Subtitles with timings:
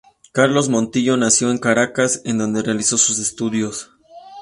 [0.31, 3.91] Carlos Montilla nació en Caracas, en donde realizó sus estudios.